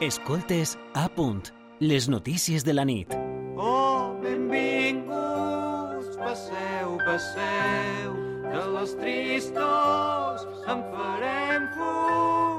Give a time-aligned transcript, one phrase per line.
[0.00, 1.50] Escoltes a punt.
[1.78, 3.12] Les notícies de la nit.
[3.56, 8.14] Oh, benvinguts, passeu, passeu,
[8.46, 12.49] de les tristos en farem fum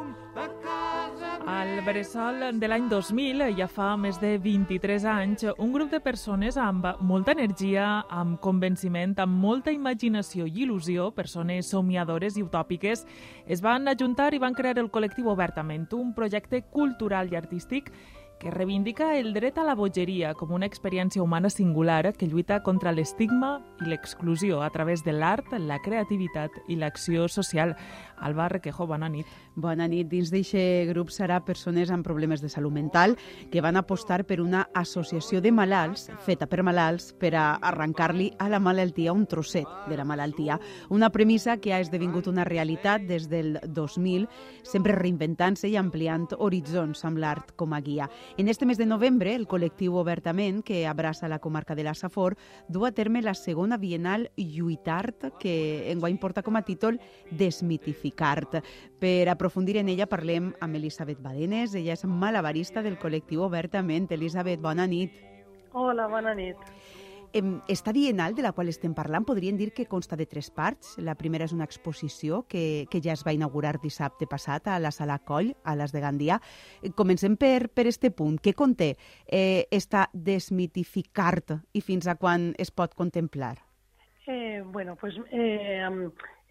[1.86, 6.86] Bressol de l'any 2000, ja fa més de 23 anys, un grup de persones amb
[7.02, 13.06] molta energia, amb convenciment, amb molta imaginació i il·lusió, persones somiadores i utòpiques,
[13.48, 17.89] es van ajuntar i van crear el col·lectiu Obertament, un projecte cultural i artístic
[18.41, 22.91] que reivindica el dret a la bogeria com una experiència humana singular que lluita contra
[22.91, 23.52] l'estigma
[23.86, 27.75] i l'exclusió a través de l'art, la creativitat i l'acció social.
[28.17, 29.30] Alba Requejo, bona nit.
[29.55, 30.07] Bona nit.
[30.07, 33.17] Dins d'aquest grup serà persones amb problemes de salut mental
[33.51, 38.47] que van apostar per una associació de malalts, feta per malalts, per a arrencar-li a
[38.47, 40.57] la malaltia un trosset de la malaltia.
[40.89, 44.29] Una premissa que ha esdevingut una realitat des del 2000,
[44.63, 48.07] sempre reinventant-se i ampliant horitzons amb l'art com a guia.
[48.38, 52.38] En este mes de novembre, el col·lectiu Obertament, que abraça la comarca de la Safor,
[52.69, 58.61] du a terme la segona Bienal Lluitart, que enguany porta com a títol Desmitificart.
[59.02, 64.06] Per aprofundir en ella parlem amb Elisabet Badenes, ella és malabarista del col·lectiu Obertament.
[64.14, 65.16] Elisabet, bona nit.
[65.73, 66.59] Hola, bona nit.
[67.67, 70.94] Esta Bienal de la qual estem parlant podríem dir que consta de tres parts.
[71.02, 74.94] La primera és una exposició que, que ja es va inaugurar dissabte passat a la
[74.94, 76.38] Sala Coll, a les de Gandia.
[76.94, 78.38] Comencem per, per este punt.
[78.38, 78.94] Què conté
[79.26, 83.55] eh, esta desmitificar-te i fins a quan es pot contemplar?
[84.28, 85.81] Eh, bueno, pues eh,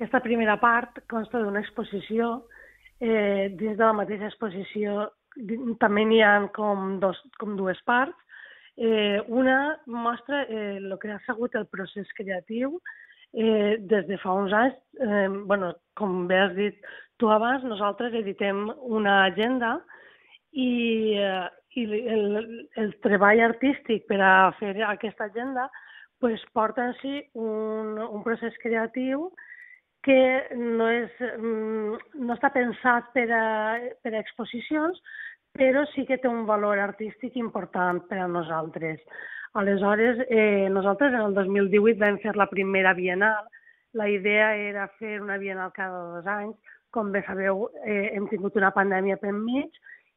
[0.01, 2.49] esta primera part consta d'una exposició.
[3.01, 5.07] Eh, dins de la mateixa exposició
[5.81, 8.17] també n'hi ha com, dos, com dues parts.
[8.77, 12.79] Eh, una mostra eh, el que ha sigut el procés creatiu
[13.33, 14.77] eh, des de fa uns anys.
[15.01, 16.77] Eh, bueno, com bé has dit
[17.21, 19.79] tu abans, nosaltres editem una agenda
[20.53, 21.85] i, eh, i
[22.17, 25.69] el, el treball artístic per a fer aquesta agenda
[26.21, 29.31] pues, porta en si un, un procés creatiu
[30.03, 30.21] que
[30.57, 33.45] no, és, mm, no està pensat per a,
[34.03, 35.01] per a exposicions,
[35.57, 39.01] però sí que té un valor artístic important per a nosaltres.
[39.61, 43.49] Aleshores, eh, nosaltres en el 2018 vam fer la primera Bienal.
[43.93, 46.57] La idea era fer una Bienal cada dos anys.
[46.91, 49.75] Com bé sabeu, eh, hem tingut una pandèmia per mig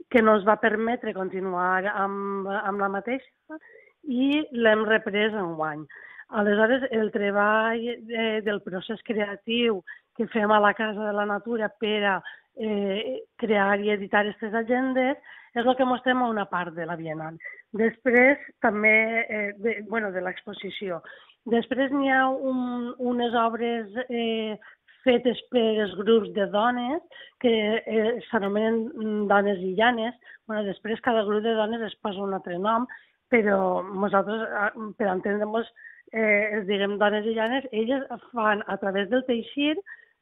[0.09, 3.57] que no ens va permetre continuar amb, amb la mateixa
[4.03, 5.85] i l'hem reprès en guany.
[6.29, 9.83] Aleshores, el treball eh, del procés creatiu
[10.17, 12.15] que fem a la Casa de la Natura per a
[12.55, 15.17] eh, crear i editar aquestes agendes
[15.53, 17.37] és el que mostrem a una part de la Bienal.
[17.77, 18.95] Després, també,
[19.29, 21.01] eh, de, bueno, de l'exposició.
[21.45, 24.57] Després n'hi ha un, unes obres eh,
[25.03, 27.01] fetes per els grups de dones
[27.43, 30.15] que eh, s'anomenen dones illanes.
[30.47, 32.87] Bueno, després cada grup de dones es posa un altre nom,
[33.33, 35.69] però nosaltres, ah, per entendre'ns,
[36.13, 39.75] eh, diguem dones illanes, elles fan a través del teixir,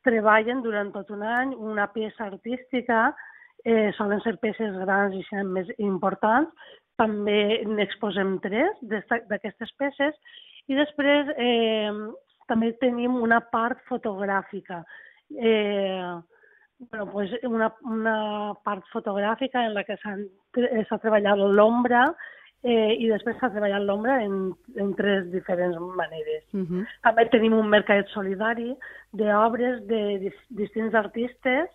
[0.07, 3.11] treballen durant tot un any una peça artística,
[3.65, 6.49] eh, solen ser peces grans i sent més importants,
[6.97, 8.81] també n'exposem tres
[9.29, 10.17] d'aquestes peces,
[10.69, 11.91] i després eh,
[12.49, 14.81] també tenim una part fotogràfica.
[15.37, 16.11] Eh,
[16.89, 22.07] bueno, pues una, una part fotogràfica en la que s'ha treballat l'ombra
[22.63, 26.43] eh, i després s'ha treballat l'ombra en, en tres diferents maneres.
[26.53, 26.85] Uh -huh.
[27.03, 28.75] També tenim un mercat solidari
[29.13, 31.69] d'obres de dis- distints artistes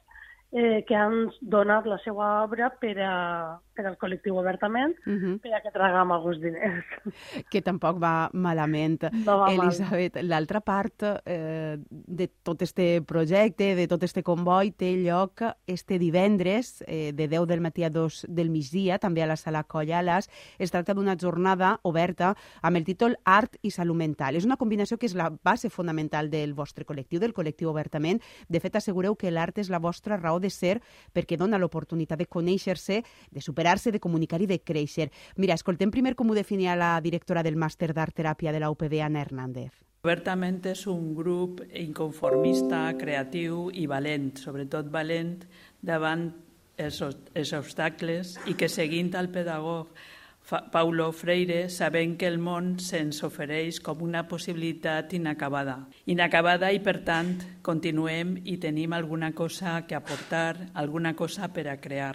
[0.52, 5.40] eh, que han donat la seva obra per, a, per al col·lectiu obertament, Uh -huh.
[5.40, 6.84] per a que tragam alguns diners.
[7.50, 9.04] que tampoc va malament.
[9.24, 9.52] No va.
[9.52, 15.98] Elisabet, l'altra part eh, de tot este projecte, de tot este comboi, té lloc este
[15.98, 20.30] divendres, eh, de 10 del matí a 2 del migdia, també a la sala Collalas.
[20.58, 24.36] Es tracta d'una jornada oberta amb el títol Art i Salut Mental.
[24.36, 28.22] És una combinació que és la base fonamental del vostre col·lectiu, del col·lectiu Obertament.
[28.48, 30.80] De fet, assegureu que l'art és la vostra raó de ser
[31.12, 35.10] perquè dona l'oportunitat de conèixer-se, de superar-se, de comunicar i de créixer.
[35.36, 39.00] Mira, escoltem primer com ho definia la directora del màster d'art teràpia de la UPB,
[39.02, 39.72] Anna Hernández.
[40.06, 45.42] Obertament és un grup inconformista, creatiu i valent, sobretot valent
[45.82, 46.30] davant
[46.78, 47.00] els,
[47.34, 49.90] els obstacles i que seguint el pedagog
[50.70, 55.88] Paulo Freire sabem que el món se'ns ofereix com una possibilitat inacabada.
[56.06, 57.34] Inacabada i, per tant,
[57.66, 62.14] continuem i tenim alguna cosa que aportar, alguna cosa per a crear.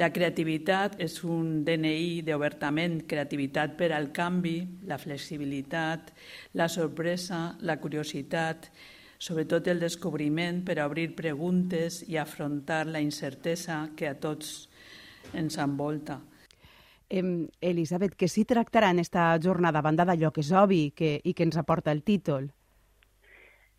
[0.00, 4.56] La creativitat és un DNI d'obertament, creativitat per al canvi,
[4.88, 6.14] la flexibilitat,
[6.56, 8.70] la sorpresa, la curiositat,
[9.20, 14.70] sobretot el descobriment per a obrir preguntes i afrontar la incertesa que a tots
[15.36, 16.22] ens envolta.
[17.12, 17.22] Eh,
[17.60, 21.34] Elisabet, que s'hi tractarà en esta jornada, a banda d'allò que és obvi que, i
[21.36, 22.48] que ens aporta el títol?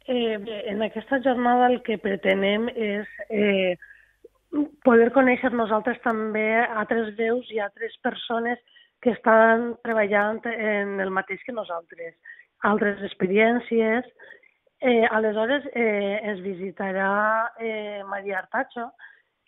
[0.05, 3.79] Eh, bé, en aquesta jornada el que pretenem és eh,
[4.85, 8.59] poder conèixer nosaltres també altres veus i altres persones
[9.01, 12.13] que estan treballant en el mateix que nosaltres,
[12.63, 14.05] altres experiències.
[14.83, 18.91] Eh, aleshores eh, ens visitarà eh, Maria Artacho,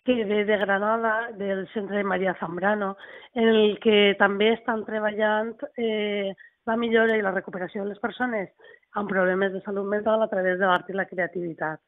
[0.04, 2.96] que ve de Granada, del centre de Maria Zambrano,
[3.34, 6.32] en el que també estan treballant eh,
[6.66, 8.50] la millora i la recuperació de les persones
[8.96, 11.80] amb problemes de salut mental a través de l'art i la creativitat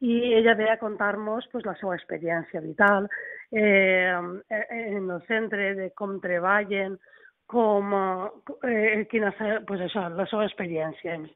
[0.00, 3.08] i ella ve a contar-nos pues, la seva experiència vital
[3.50, 4.14] eh,
[4.48, 6.98] en el centre, de com treballen,
[7.48, 7.94] com,
[8.62, 9.32] eh, quina,
[9.66, 11.26] pues això, la seva experiència, en,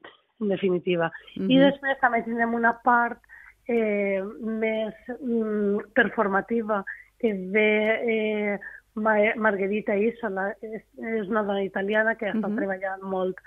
[0.41, 1.11] en definitiva.
[1.35, 1.51] Mm -hmm.
[1.51, 3.19] I després també tindrem una part
[3.67, 6.83] eh, més mm, performativa
[7.19, 8.59] que ve eh,
[8.95, 12.57] Margherita Isola, és, és una dona italiana que està mm -hmm.
[12.57, 13.37] treballant molt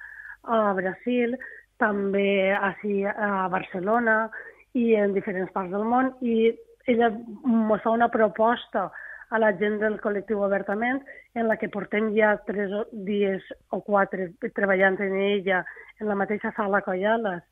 [0.43, 1.37] a Brasil,
[1.79, 4.31] també així a Barcelona,
[4.77, 6.53] i en diferents parts del món i
[6.87, 8.91] ella ens fa una proposta
[9.31, 11.01] a la gent del col·lectiu Obertament
[11.35, 12.71] en la que portem ja tres
[13.09, 13.43] dies
[13.75, 15.65] o quatre treballant en ella
[15.99, 17.43] en la mateixa sala Coyales,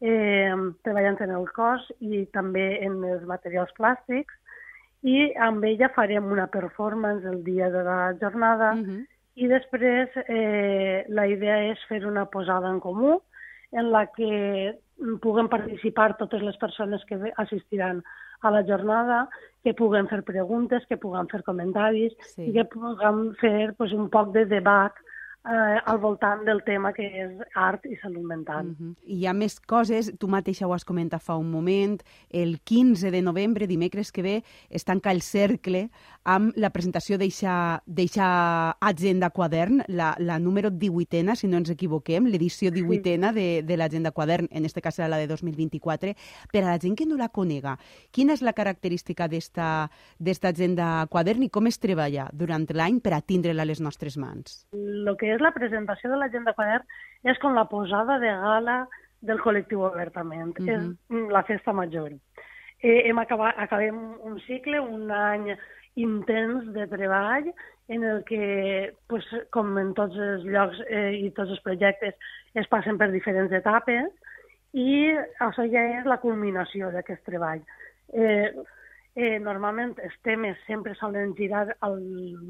[0.00, 0.54] eh,
[0.86, 4.36] treballant en el cos i també en els materials plàstics
[5.04, 9.06] i amb ella farem una performance el dia de la jornada uh -huh.
[9.34, 13.20] i després eh, la idea és fer una posada en comú
[13.74, 14.78] en la que
[15.20, 18.02] puguen participar totes les persones que assistiran
[18.42, 19.28] a la jornada,
[19.64, 22.50] que puguen fer preguntes, que puguen fer comentaris sí.
[22.50, 24.94] i que puguem fer pues, un poc de debat
[25.44, 28.66] eh, al voltant del tema que és art i salut mental.
[28.66, 28.94] Uh -huh.
[29.04, 33.10] I hi ha més coses, tu mateixa ho has comentat fa un moment, el 15
[33.10, 35.90] de novembre, dimecres que ve, es tanca el cercle
[36.24, 42.70] amb la presentació d'eixa agenda quadern, la, la número 18ena, si no ens equivoquem, l'edició
[42.70, 43.34] 18ena sí.
[43.34, 46.14] de, de l'agenda quadern, en este cas la de 2024.
[46.52, 47.78] Per a la gent que no la conega,
[48.10, 53.20] quina és la característica d'esta agenda quadern i com es treballa durant l'any per a
[53.20, 54.66] tindre-la a les nostres mans?
[54.72, 56.84] El que és la presentació de l'agenda quadern
[57.24, 58.84] és com la posada de gala
[59.24, 60.58] del col·lectiu Obertament.
[60.60, 60.72] Uh -huh.
[60.74, 62.12] És la festa major.
[62.80, 65.56] Eh, hem acabat, acabem un cicle, un any
[65.94, 67.52] intens de treball
[67.88, 72.14] en el que, pues, com en tots els llocs eh, i tots els projectes,
[72.54, 74.10] es passen per diferents etapes
[74.72, 77.60] i això ja és la culminació d'aquest treball.
[78.12, 78.50] Eh,
[79.14, 82.00] Eh, normalment els temes sempre solen girar al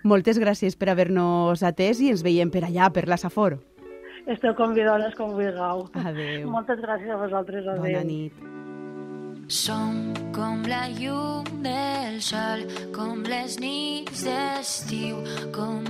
[0.02, 3.58] moltes gràcies per haver-nos atès i ens veiem per allà, per la Safor.
[4.26, 5.86] Esteu convidades com vulgueu.
[5.92, 6.48] Adéu.
[6.50, 7.66] Moltes gràcies a vosaltres.
[7.66, 7.82] Adéu.
[7.82, 8.32] Bona nit.
[9.52, 12.64] Som com la llum del sol,
[12.96, 15.20] com les nits d'estiu,
[15.52, 15.84] com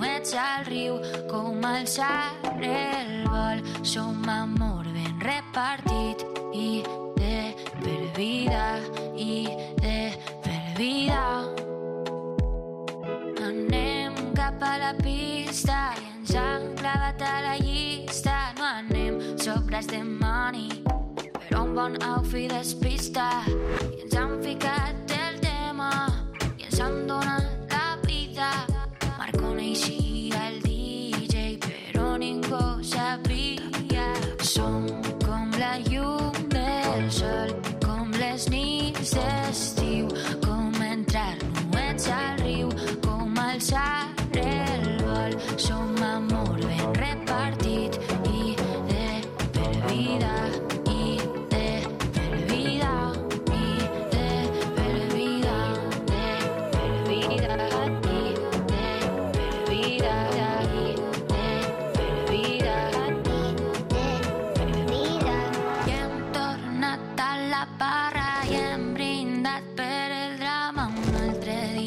[0.00, 0.94] no ets al riu
[1.28, 3.60] com el xar el vol.
[3.84, 6.24] Som amor ben repartit
[6.56, 6.82] i
[7.18, 7.52] de
[7.82, 8.64] per vida,
[9.16, 9.44] i
[9.82, 9.98] de
[10.44, 11.24] per vida.
[13.44, 18.38] Anem cap a la pista i ens han clavat a la llista.
[18.56, 20.70] No anem sobre de money,
[21.36, 23.28] però un bon outfit despista.
[23.50, 24.99] I ens han ficat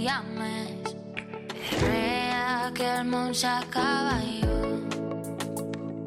[0.04, 0.96] hi més.
[1.82, 4.58] Rea que el món s'acaba i jo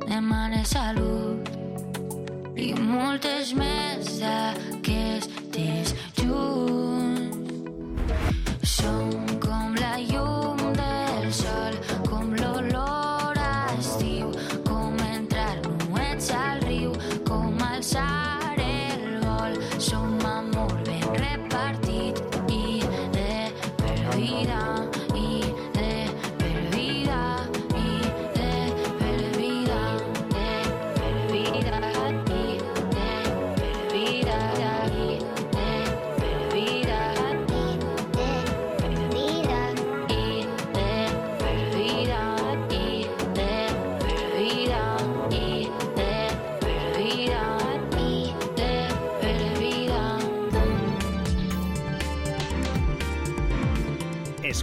[0.05, 1.49] demane salut
[2.61, 7.39] i moltes més d'aquestes junts.
[8.77, 9.09] Som
[9.47, 14.29] com la llum del sol, com l'olor a estiu,
[14.69, 16.46] com entrar nuets a